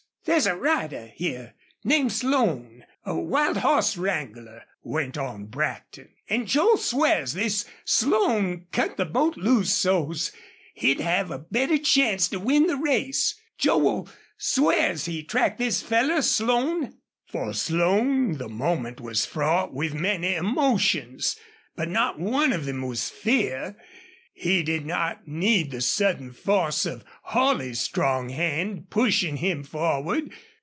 [0.23, 6.77] "There's a rider here named Slone a wild hoss wrangler," went on Brackton, "an' Joel
[6.77, 10.31] swears this Slone cut the boat loose so's
[10.75, 13.33] he'd have a better chance to win the race.
[13.57, 20.35] Joel swears he tracked this feller Slone." For Slone the moment was fraught with many
[20.35, 21.35] emotions,
[21.75, 23.75] but not one of them was fear.
[24.33, 30.31] He did not need the sudden force of Holley's strong hand, pushing him forward.